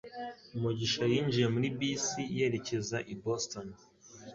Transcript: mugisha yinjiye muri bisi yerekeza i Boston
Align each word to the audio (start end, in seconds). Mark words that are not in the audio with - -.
mugisha 0.61 1.03
yinjiye 1.11 1.47
muri 1.53 1.67
bisi 1.77 2.21
yerekeza 2.37 2.97
i 3.13 3.15
Boston 3.23 3.67